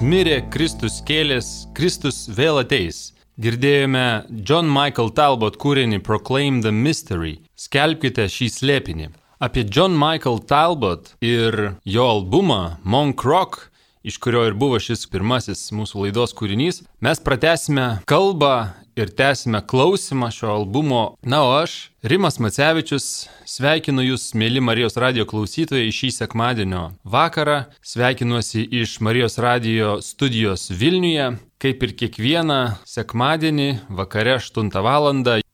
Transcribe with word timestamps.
mirė, 0.00 0.40
Kristus 0.52 1.00
kėlės, 1.06 1.68
Kristus 1.76 2.24
vėl 2.32 2.60
ateis. 2.62 3.10
Girdėjome 3.40 4.26
John 4.44 4.68
Michael 4.68 5.12
Talbot 5.16 5.56
kūrinį 5.60 6.00
Proclaim 6.04 6.60
the 6.64 6.72
Mystery. 6.72 7.38
Skelbkite 7.56 8.26
šį 8.28 8.48
slėpinį. 8.52 9.10
Apie 9.40 9.64
John 9.64 9.96
Michael 9.96 10.42
Talbot 10.44 11.14
ir 11.24 11.76
jo 11.84 12.06
albumą 12.16 12.78
Monk 12.84 13.24
Rock, 13.24 13.70
iš 14.04 14.18
kurio 14.20 14.46
ir 14.48 14.56
buvo 14.56 14.80
šis 14.80 15.06
pirmasis 15.08 15.70
mūsų 15.76 16.06
laidos 16.06 16.36
kūrinys, 16.36 16.82
mes 17.00 17.20
pratesime 17.24 17.88
kalbą 18.08 18.70
ir 18.96 19.10
tęsime 19.14 19.62
klausimą 19.66 20.30
šio 20.30 20.50
albumo. 20.54 21.02
Na, 21.22 21.42
o 21.44 21.52
aš, 21.62 21.90
Rimas 22.02 22.38
Macevičius, 22.40 23.28
sveikinu 23.44 24.04
Jūs, 24.06 24.30
mėly 24.32 24.62
Marijos 24.64 24.96
radio 25.00 25.26
klausytojai, 25.28 25.92
šį 25.92 26.10
sekmadienio 26.16 26.86
vakarą. 27.04 27.66
Sveikinuosi 27.84 28.64
iš 28.80 28.98
Marijos 29.04 29.38
radio 29.38 29.98
studijos 30.04 30.70
Vilniuje. 30.70 31.36
Kaip 31.60 31.82
ir 31.84 31.90
kiekvieną 31.92 32.60
sekmadienį 32.88 33.68
vakare 33.92 34.38
8 34.38 34.70
val. 34.80 35.10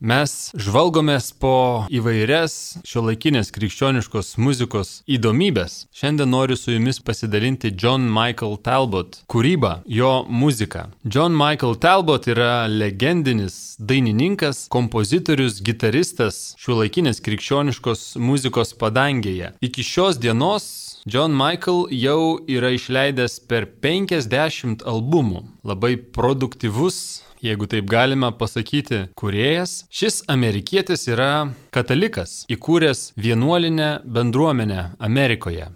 Mes 0.06 0.32
žvalgomės 0.54 1.32
po 1.42 1.56
įvairias 1.90 2.78
šio 2.86 3.02
laikinės 3.08 3.50
krikščioniškos 3.54 4.36
muzikos 4.38 5.00
įdomybės. 5.10 5.86
Šiandien 5.96 6.30
noriu 6.30 6.56
su 6.58 6.72
jumis 6.74 7.00
pasidalinti 7.02 7.72
John 7.74 8.06
Michael 8.06 8.56
Talbot 8.62 9.20
kūrybą, 9.32 9.80
jo 9.90 10.12
muziką. 10.28 10.86
John 11.04 11.34
Michael 11.36 11.76
Talbot 11.82 12.30
yra 12.30 12.66
legendinis 12.70 13.76
dainininkas, 13.78 14.66
kompozitorius, 14.72 15.60
gitaristas 15.66 16.54
šio 16.60 16.80
laikinės 16.80 17.22
krikščioniškos 17.26 18.14
muzikos 18.22 18.76
padangėje. 18.78 19.52
Iki 19.60 19.86
šios 19.90 20.22
dienos 20.22 20.70
John 21.06 21.34
Michael 21.38 21.86
jau 21.94 22.40
yra 22.50 22.72
išleidęs 22.74 23.38
per 23.46 23.68
50 23.82 24.82
albumų. 24.82 25.44
Labai 25.66 25.94
produktyvus, 25.98 27.25
jeigu 27.42 27.66
taip 27.70 27.88
galima 27.90 28.32
pasakyti, 28.32 29.06
kuriejas. 29.14 29.84
Šis 29.90 30.22
amerikietis 30.28 31.08
yra 31.08 31.48
katalikas, 31.74 32.44
įkūręs 32.52 33.10
vienuolinę 33.16 33.90
bendruomenę 34.04 34.92
Amerikoje. 34.98 35.72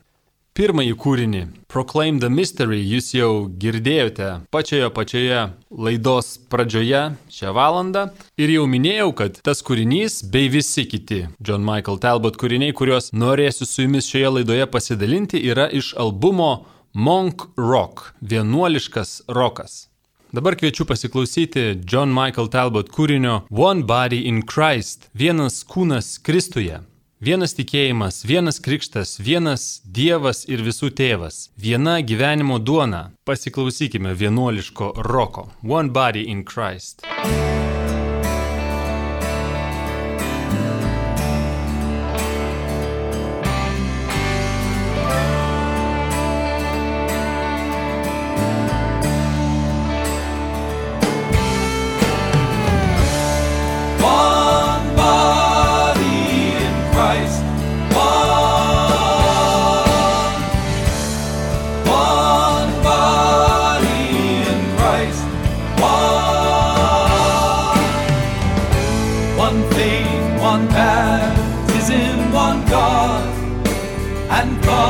Pirmąjį 0.51 0.95
kūrinį 0.99 1.41
Proclaim 1.71 2.17
the 2.21 2.29
Mystery 2.29 2.81
jūs 2.83 3.13
jau 3.15 3.47
girdėjote 3.63 4.27
pačioje 4.51 4.89
pačioje 4.97 5.45
laidos 5.71 6.33
pradžioje 6.51 7.03
šią 7.31 7.53
valandą. 7.55 8.03
Ir 8.35 8.51
jau 8.57 8.65
minėjau, 8.69 9.13
kad 9.21 9.39
tas 9.47 9.63
kūrinys 9.63 10.25
bei 10.33 10.51
visi 10.51 10.85
kiti 10.91 11.21
John 11.39 11.63
Michael 11.65 12.01
Talbot 12.03 12.37
kūriniai, 12.41 12.75
kuriuos 12.75 13.13
norėsiu 13.15 13.69
su 13.69 13.87
jumis 13.87 14.11
šioje 14.11 14.35
laidoje 14.41 14.67
pasidalinti, 14.75 15.39
yra 15.53 15.69
iš 15.71 15.95
albumo 15.95 16.51
Monk 16.93 17.47
Rock- 17.57 18.11
vienuoliškas 18.33 19.23
rokas. 19.29 19.90
Dabar 20.33 20.55
kviečiu 20.55 20.85
pasiklausyti 20.87 21.81
John 21.93 22.13
Michael 22.15 22.49
Talbot 22.49 22.91
kūrinio 22.95 23.41
One 23.51 23.83
Body 23.83 24.21
in 24.29 24.43
Christ- 24.47 25.09
vienas 25.23 25.65
kūnas 25.65 26.23
Kristuje. 26.23 26.79
Vienas 27.21 27.55
tikėjimas, 27.55 28.23
vienas 28.25 28.61
krikštas, 28.61 29.19
vienas 29.19 29.83
Dievas 29.85 30.45
ir 30.49 30.63
visų 30.63 30.91
tėvas, 30.95 31.51
viena 31.59 32.01
gyvenimo 32.01 32.59
duona. 32.59 33.11
Pasiklausykime 33.27 34.15
vienuoliško 34.15 34.93
roko. 34.97 35.51
One 35.63 35.91
body 35.91 36.23
in 36.23 36.45
Christ. 36.45 37.03
One 37.03 37.80
and 74.41 74.65
Father 74.65 74.90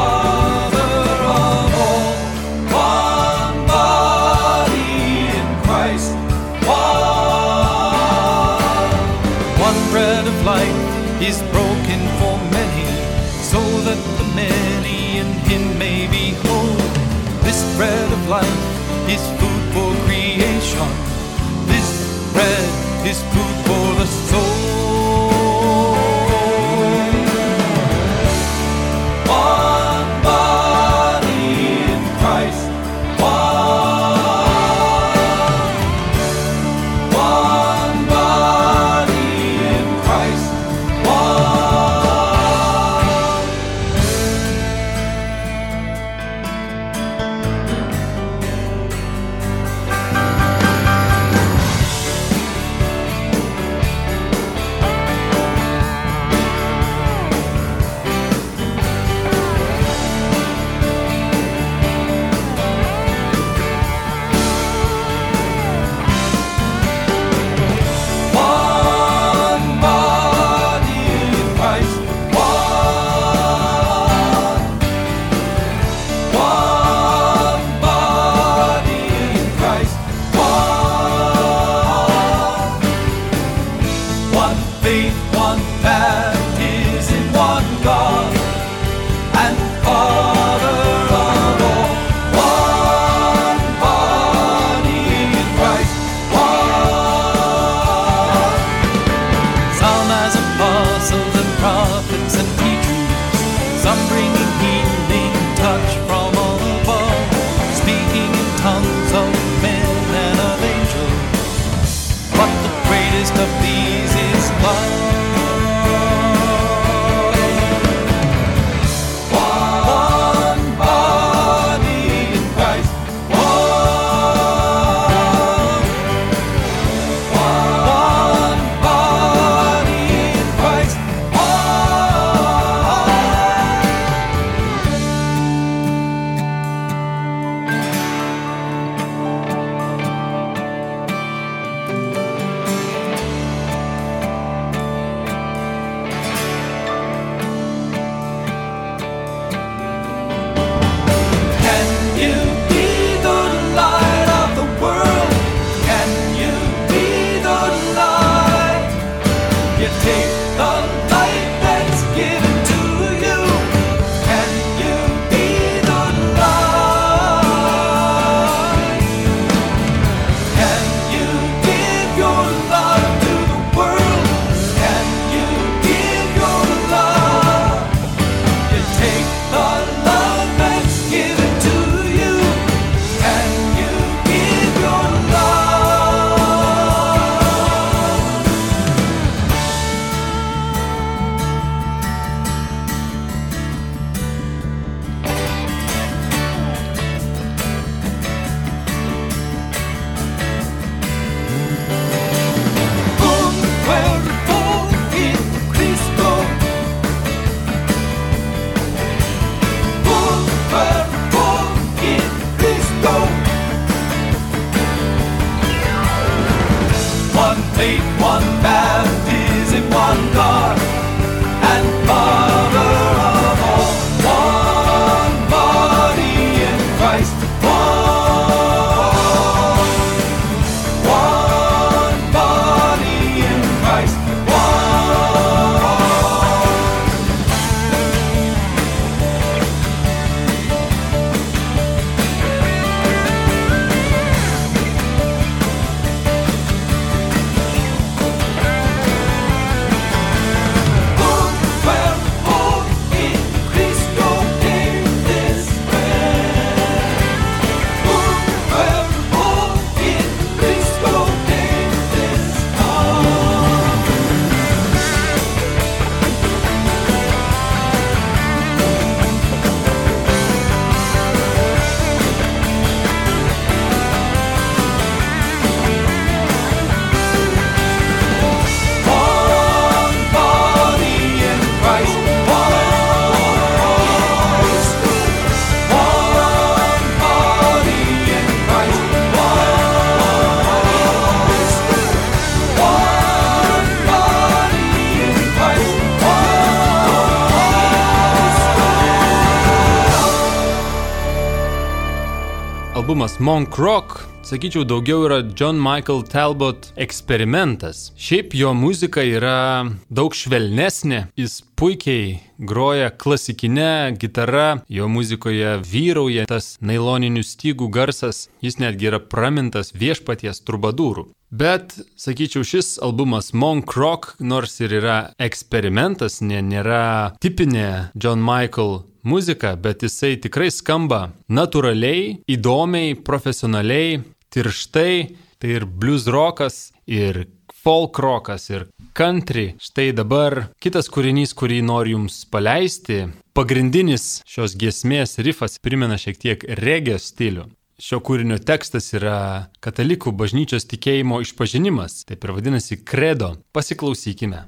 Monk 303.41 303.79
Rock, 303.79 304.19
sakyčiau, 304.45 304.85
daugiau 304.85 305.23
yra 305.25 305.39
John 305.57 305.79
Michael 305.81 306.27
Talbot 306.29 306.91
eksperimentas. 307.01 308.11
Šiaip 308.21 308.53
jo 308.53 308.75
muzika 308.77 309.25
yra 309.25 309.89
daug 310.13 310.37
švelnesnė, 310.37 311.23
jis 311.41 311.63
puikiai 311.73 312.35
groja 312.61 313.09
klasikinė 313.09 314.13
gitara, 314.21 314.83
jo 314.93 315.09
muzikoje 315.09 315.79
vyrauja 315.89 316.45
tas 316.53 316.75
nailoninių 316.85 317.41
stygų 317.41 317.89
garsas, 317.89 318.51
jis 318.61 318.77
netgi 318.77 319.09
yra 319.09 319.25
pramintas 319.25 319.95
viešpaties 319.97 320.61
trubadūrų. 320.69 321.31
Bet, 321.51 321.97
sakyčiau, 322.15 322.63
šis 322.63 322.95
albumas 323.03 323.51
Monk 323.53 323.97
Rock, 323.99 324.37
nors 324.39 324.77
ir 324.81 324.93
yra 325.01 325.19
eksperimentas, 325.43 326.39
ne, 326.47 326.61
nėra 326.63 327.35
tipinė 327.43 328.13
John 328.15 328.39
Michael 328.39 329.01
muzika, 329.27 329.75
bet 329.75 330.05
jisai 330.07 330.37
tikrai 330.39 330.71
skamba 330.71 331.33
natūraliai, 331.51 332.39
įdomiai, 332.47 333.17
profesionaliai, 333.27 334.21
tirštai, 334.55 335.15
tai 335.59 335.73
ir 335.75 335.89
blues 335.91 336.29
rokas, 336.31 336.93
ir 337.11 337.49
folk 337.83 338.23
rokas, 338.23 338.69
ir 338.71 338.87
country. 339.13 339.75
Štai 339.83 340.13
dabar 340.15 340.69
kitas 340.79 341.11
kūrinys, 341.11 341.57
kurį 341.59 341.81
noriu 341.83 342.19
jums 342.19 342.45
paleisti. 342.47 343.25
Pagrindinis 343.57 344.45
šios 344.49 344.79
giesmės 344.79 345.39
rifas 345.43 345.81
primena 345.83 346.21
šiek 346.21 346.39
tiek 346.39 346.65
regio 346.79 347.19
stilių. 347.19 347.67
Šio 348.01 348.17
kūrinio 348.25 348.57
tekstas 348.65 349.11
yra 349.13 349.69
katalikų 349.85 350.33
bažnyčios 350.33 350.87
tikėjimo 350.89 351.43
išpažinimas, 351.45 352.23
taip 352.25 352.47
ir 352.47 352.55
vadinasi 352.57 352.97
kredo. 353.05 353.59
Pasiklausykime. 353.77 354.63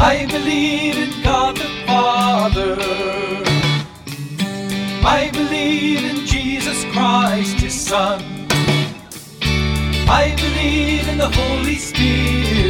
I 0.00 0.26
believe 0.26 0.98
in 0.98 1.22
God 1.22 1.54
the 1.54 1.70
Father. 1.86 2.74
I 5.06 5.30
believe 5.30 6.02
in 6.02 6.26
Jesus 6.26 6.82
Christ, 6.90 7.60
His 7.62 7.78
Son. 7.78 8.37
I 10.10 10.34
believe 10.36 11.06
in 11.06 11.18
the 11.18 11.28
Holy 11.28 11.76
Spirit. 11.76 12.67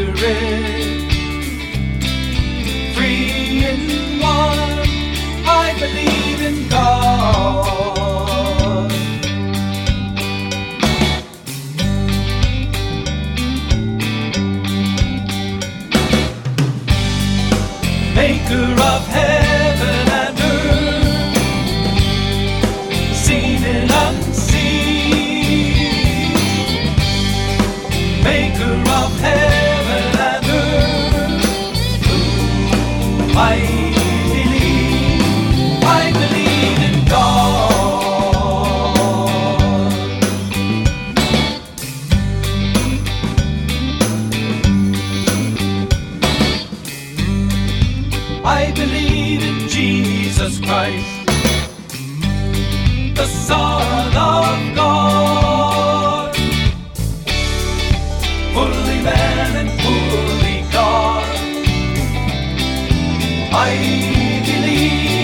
I 63.60 63.76
believe, 64.46 65.17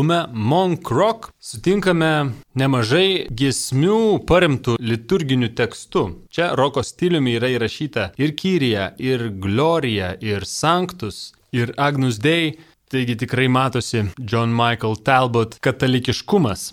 albume 0.00 0.26
Monk 0.32 0.90
Rock 0.90 1.28
sutinkame 1.40 2.32
nemažai 2.56 3.26
giesmių 3.36 4.22
paremtų 4.24 4.78
liturginiu 4.80 5.50
tekstu. 5.52 6.24
Čia 6.32 6.54
roko 6.56 6.80
stiliumi 6.82 7.34
yra 7.36 7.50
įrašyta 7.52 8.14
ir 8.16 8.32
Kyrija, 8.32 8.94
ir 8.96 9.28
Glorija, 9.28 10.14
ir 10.20 10.46
Sanctus, 10.48 11.34
ir 11.52 11.74
Agnus 11.76 12.18
Dei. 12.18 12.56
Taigi 12.90 13.18
tikrai 13.20 13.48
matosi 13.48 14.06
John 14.18 14.50
Michael 14.56 14.96
Talbot 15.04 15.58
katalikiškumas. 15.60 16.72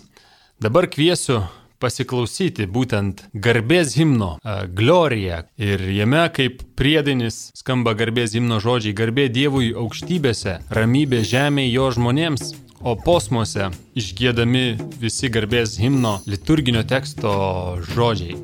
Dabar 0.58 0.88
kviesiu 0.88 1.42
pasiklausyti 1.78 2.66
būtent 2.66 3.26
garbės 3.34 3.92
himno 3.94 4.38
Glorija. 4.74 5.44
Ir 5.58 5.84
jame 5.94 6.24
kaip 6.34 6.64
priedainis 6.80 7.50
skamba 7.54 7.92
garbės 7.94 8.32
himno 8.34 8.58
žodžiai- 8.58 8.96
garbė 9.00 9.28
Dievui 9.28 9.74
aukštybėse, 9.74 10.62
ramybė 10.70 11.22
žemėje 11.22 11.72
jo 11.72 11.90
žmonėms. 11.90 12.67
O 12.78 12.94
posmuose 12.94 13.72
išgėdami 13.98 14.76
visi 15.02 15.30
garbės 15.34 15.74
himno 15.82 16.18
liturginio 16.30 16.84
teksto 16.86 17.32
žodžiai. 17.90 18.38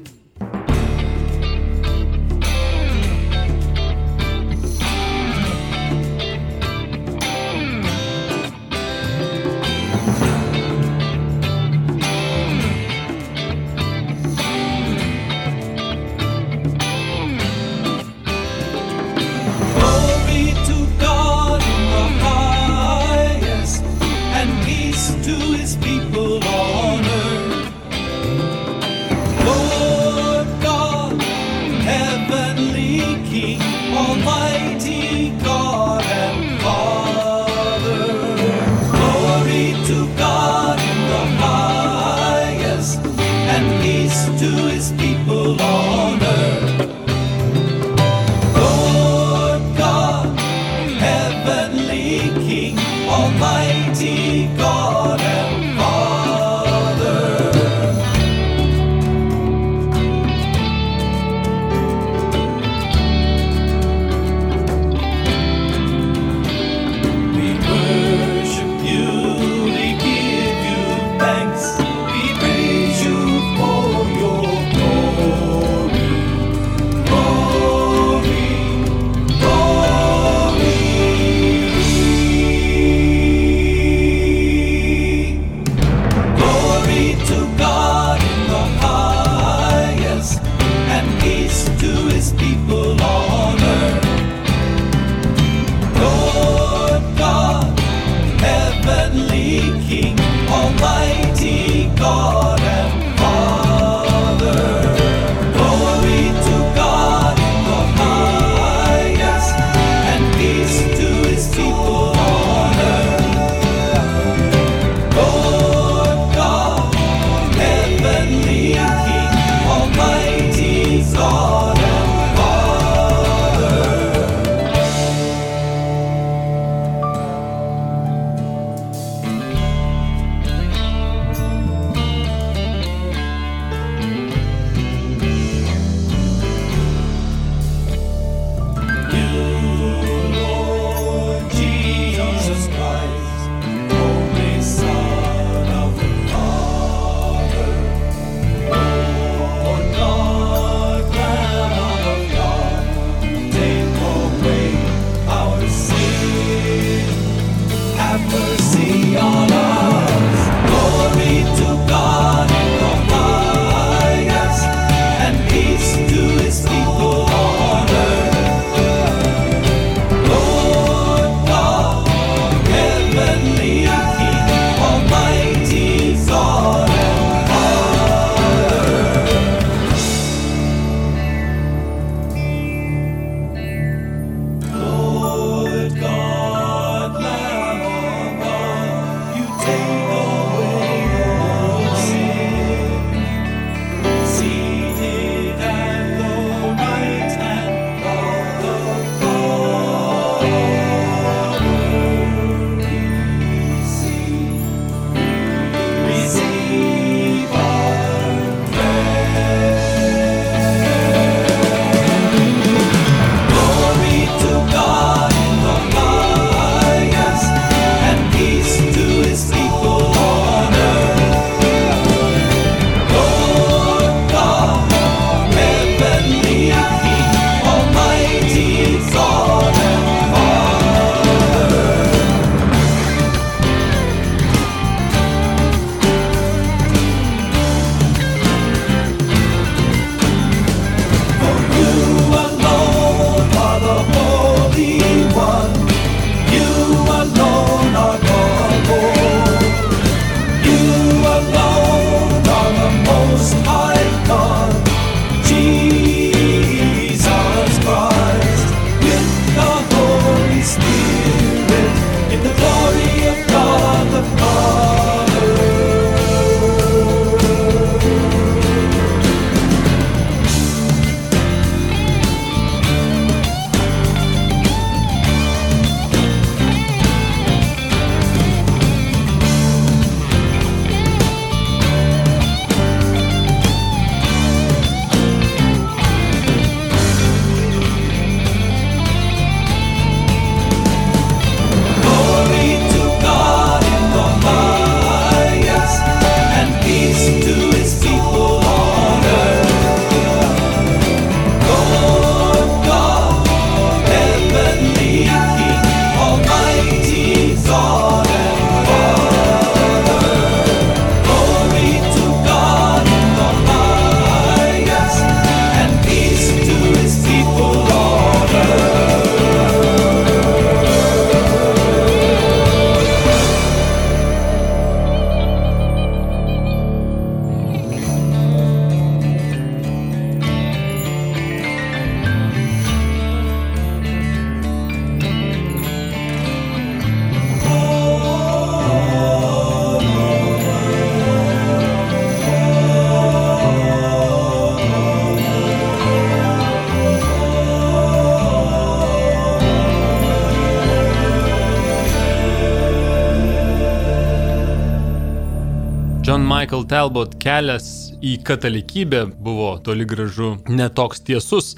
Michael 356.74 356.88
Talbot 356.90 357.34
kelias 357.38 357.84
į 358.18 358.32
katalikybę 358.42 359.20
buvo 359.46 359.76
toli 359.86 360.02
gražu 360.10 360.56
netoks 360.66 361.20
tiesus. 361.22 361.76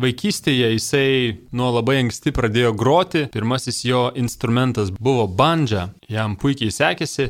Vaikystėje 0.00 0.70
jisai 0.72 1.08
nuo 1.52 1.68
labai 1.74 1.98
anksti 2.06 2.32
pradėjo 2.32 2.70
groti, 2.72 3.26
pirmasis 3.34 3.82
jo 3.84 4.06
instrumentas 4.16 4.88
buvo 4.96 5.26
bandža, 5.28 5.90
jam 6.08 6.38
puikiai 6.40 6.72
sekėsi, 6.72 7.26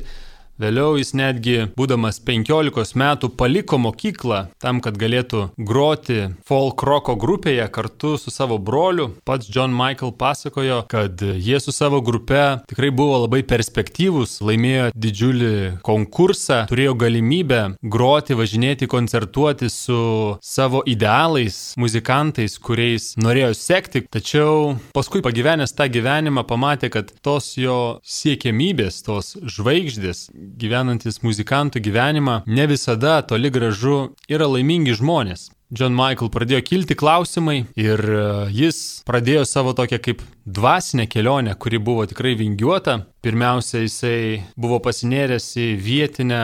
Vėliau 0.55 0.95
jis 0.95 1.09
netgi, 1.19 1.57
būdamas 1.75 2.21
15 2.23 2.95
metų, 2.95 3.33
paliko 3.35 3.75
mokyklą 3.83 4.45
tam, 4.62 4.79
kad 4.85 4.95
galėtų 4.95 5.49
groti 5.59 6.29
folk 6.47 6.85
roko 6.87 7.17
grupėje 7.19 7.64
kartu 7.75 8.12
su 8.23 8.31
savo 8.31 8.61
broliu. 8.62 9.09
Pats 9.27 9.51
John 9.51 9.75
Michael 9.75 10.12
pasakojo, 10.14 10.85
kad 10.87 11.19
jie 11.19 11.59
su 11.59 11.75
savo 11.75 11.99
grupe 12.07 12.38
tikrai 12.71 12.93
buvo 12.95 13.25
labai 13.25 13.40
perspektyvūs, 13.51 14.37
laimėjo 14.47 14.93
didžiulį 14.95 15.51
konkursą, 15.83 16.61
turėjo 16.71 16.95
galimybę 17.03 17.61
groti, 17.83 18.38
važinėti, 18.38 18.87
koncertuoti 18.87 19.73
su 19.75 19.99
savo 20.38 20.85
idealais, 20.87 21.75
muzikantais, 21.83 22.61
kuriais 22.62 23.11
norėjo 23.19 23.51
sekti. 23.59 24.05
Tačiau 24.07 24.77
paskui 24.95 25.25
pagyvenęs 25.27 25.75
tą 25.75 25.90
gyvenimą 25.90 26.47
pamatė, 26.47 26.95
kad 26.95 27.11
tos 27.27 27.57
jo 27.59 27.99
siekiamybės, 28.07 29.03
tos 29.03 29.35
žvaigždės, 29.43 30.29
gyvenantis 30.61 31.21
muzikantų 31.25 31.83
gyvenimą 31.85 32.41
ne 32.47 32.67
visada 32.71 33.21
toli 33.27 33.51
gražu 33.55 34.15
yra 34.29 34.49
laimingi 34.51 34.97
žmonės. 34.99 35.51
John 35.75 35.95
Michael 35.97 36.31
pradėjo 36.31 36.61
kilti 36.63 36.95
klausimai 36.95 37.65
ir 37.81 37.99
e, 37.99 38.25
jis 38.55 38.79
pradėjo 39.09 39.43
savo 39.49 39.73
tokią 39.75 39.99
kaip 40.05 40.21
dvasinę 40.47 41.09
kelionę, 41.11 41.57
kuri 41.59 41.81
buvo 41.83 42.05
tikrai 42.07 42.37
vingiuota. 42.39 43.01
Pirmiausia, 43.25 43.83
jisai 43.83 44.45
buvo 44.61 44.79
pasinėręs 44.85 45.49
į 45.59 45.69
vietinę 45.83 46.43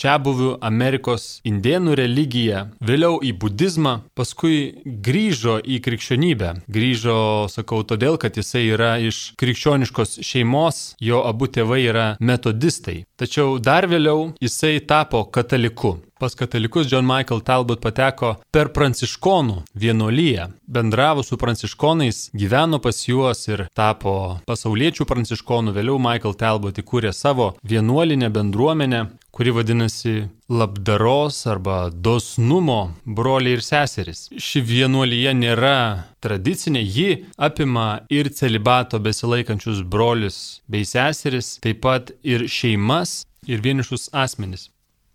čia 0.00 0.16
buvių 0.22 0.54
Amerikos 0.64 1.40
indienų 1.48 1.96
religiją, 2.00 2.64
vėliau 2.80 3.18
į 3.24 3.34
budizmą, 3.42 3.94
paskui 4.16 4.82
grįžo 4.84 5.58
į 5.60 5.80
krikščionybę. 5.84 6.54
Grįžo, 6.72 7.20
sakau, 7.52 7.82
todėl, 7.84 8.16
kad 8.20 8.40
jisai 8.40 8.66
yra 8.72 8.94
iš 9.04 9.34
krikščioniškos 9.40 10.20
šeimos, 10.26 10.82
jo 11.04 11.22
abu 11.28 11.50
tėvai 11.52 11.82
yra 11.84 12.06
metodistai. 12.20 13.02
Tačiau 13.20 13.58
dar 13.60 13.88
vėliau 13.90 14.30
jisai 14.40 14.78
tapo 14.80 15.26
kataliku. 15.28 15.98
Pas 16.20 16.34
katalikus 16.34 16.92
John 16.92 17.06
Michael 17.06 17.40
Talbot 17.40 17.80
pateko 17.80 18.34
per 18.52 18.68
pranciškonų 18.76 19.54
vienuolyje. 19.72 20.50
Bendravo 20.68 21.22
su 21.24 21.38
pranciškonais, 21.40 22.18
gyveno 22.36 22.76
pas 22.84 22.98
juos 23.08 23.46
ir 23.48 23.62
tapo 23.72 24.12
pasauliečių 24.44 25.06
pranciškonų. 25.08 25.72
Vėliau 25.72 25.96
Michael 25.96 26.34
Talbot 26.36 26.76
įkūrė 26.82 27.14
savo 27.16 27.54
vienuolinę 27.64 28.28
bendruomenę, 28.34 29.00
kuri 29.32 29.54
vadinasi 29.56 30.12
labdaros 30.52 31.38
arba 31.48 31.76
dosnumo 31.88 32.90
broliai 33.06 33.56
ir 33.56 33.64
seserys. 33.64 34.26
Ši 34.36 34.60
vienuolyje 34.60 35.32
nėra 35.38 35.78
tradicinė, 36.20 36.82
ji 36.84 37.14
apima 37.40 38.02
ir 38.12 38.28
celibato 38.28 39.00
besilaikančius 39.00 39.80
brolius 39.88 40.60
bei 40.68 40.84
seseris, 40.84 41.54
taip 41.64 41.80
pat 41.80 42.12
ir 42.20 42.44
šeimas 42.44 43.22
ir 43.48 43.64
vienišus 43.64 44.10
asmenis. 44.12 44.68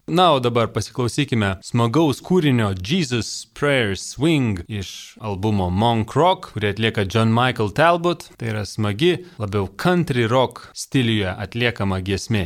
Na, 0.08 0.34
o 0.34 0.40
dabar 0.40 0.68
pasiklausykime 0.70 1.48
smagaus 1.66 2.20
kūrinio 2.22 2.68
Jesus 2.78 3.48
Prayer 3.58 3.96
Swing 3.98 4.60
iš 4.70 5.16
albumo 5.18 5.72
Monk 5.74 6.14
Rock, 6.14 6.52
kurį 6.54 6.76
atlieka 6.76 7.08
John 7.10 7.34
Michael 7.34 7.74
Talbot. 7.74 8.28
Tai 8.38 8.52
yra 8.52 8.62
smagi, 8.70 9.16
labiau 9.42 9.66
country 9.66 10.28
rock 10.30 10.68
stiliuje 10.78 11.34
atliekama 11.34 12.04
giesmė. 12.06 12.46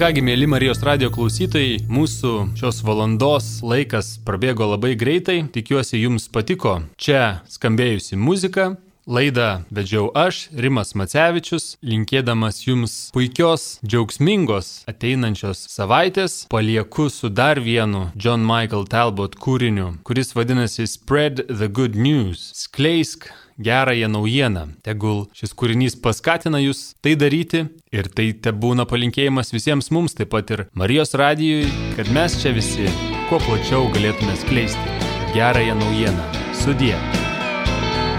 Kągi, 0.00 0.22
mėly 0.24 0.46
Marijos 0.48 0.78
radio 0.80 1.10
klausytojai, 1.12 1.82
mūsų 1.92 2.30
šios 2.56 2.78
valandos 2.86 3.48
laikas 3.60 4.14
prabėgo 4.24 4.64
labai 4.70 4.94
greitai, 4.96 5.42
tikiuosi 5.52 6.00
jums 6.00 6.24
patiko 6.32 6.78
čia 6.96 7.42
skambėjusi 7.52 8.16
muzika. 8.16 8.70
Laidą 9.10 9.64
vedžiau 9.74 10.06
aš, 10.16 10.46
Rimas 10.56 10.94
Macevičius, 10.96 11.74
linkėdamas 11.84 12.62
jums 12.62 12.94
puikios, 13.12 13.80
džiaugsmingos 13.84 14.86
ateinančios 14.88 15.66
savaitės, 15.68 16.44
palieku 16.52 17.10
su 17.12 17.28
dar 17.28 17.60
vienu 17.60 18.06
John 18.14 18.44
Michael 18.46 18.86
Talbot 18.88 19.36
kūriniu, 19.36 19.98
kuris 20.06 20.32
vadinasi 20.36 20.86
Spread 20.88 21.44
the 21.50 21.68
Good 21.68 21.98
News. 21.98 22.52
Skleisk 22.56 23.28
gerąją 23.60 24.08
naujieną. 24.08 24.66
Tegul 24.82 25.26
šis 25.36 25.54
kūrinys 25.54 25.98
paskatina 26.00 26.60
jūs 26.62 26.94
tai 27.04 27.14
daryti 27.20 27.66
ir 27.92 28.08
tai 28.08 28.32
te 28.32 28.52
būna 28.52 28.86
palinkėjimas 28.88 29.52
visiems 29.54 29.92
mums, 29.94 30.16
taip 30.16 30.32
pat 30.32 30.50
ir 30.50 30.66
Marijos 30.74 31.14
radijui, 31.14 31.68
kad 31.96 32.10
mes 32.16 32.40
čia 32.40 32.54
visi 32.56 32.88
kuo 33.28 33.38
plačiau 33.44 33.88
galėtume 33.94 34.36
skleisti 34.40 34.98
gerąją 35.34 35.74
naujieną. 35.74 36.24
Sudie. 36.64 36.96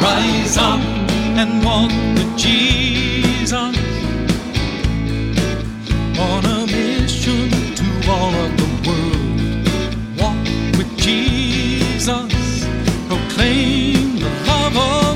Rise 0.01 0.57
up 0.57 0.81
and 1.37 1.63
walk 1.63 1.91
with 2.15 2.37
Jesus 2.37 3.77
on 6.17 6.45
a 6.45 6.65
mission 6.65 7.49
to 7.75 7.85
all 8.09 8.33
of 8.33 8.51
the 8.57 8.69
world. 8.87 10.19
Walk 10.19 10.43
with 10.77 10.97
Jesus, 10.97 12.65
proclaim 13.07 14.19
the 14.19 14.31
love 14.47 14.77
of 14.77 15.10